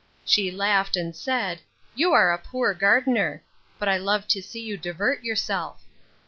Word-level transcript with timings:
She 0.25 0.49
laughed, 0.49 0.95
and 0.97 1.15
said, 1.15 1.61
You 1.93 2.11
are 2.11 2.33
a 2.33 2.39
poor 2.39 2.73
gardener: 2.73 3.43
but 3.77 3.87
I 3.87 3.97
love 3.97 4.27
to 4.29 4.41
see 4.41 4.63
you 4.63 4.75
divert 4.75 5.23
yourself. 5.23 5.83